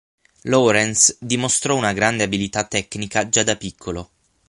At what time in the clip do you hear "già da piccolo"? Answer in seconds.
3.29-4.09